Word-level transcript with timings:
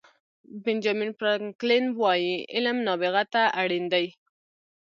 بینجامین 0.63 1.11
فرانکلن 1.17 1.85
وایي 2.01 2.33
علم 2.55 2.77
نابغه 2.85 3.23
ته 3.33 3.41
اړین 3.61 3.85
دی. 3.93 4.05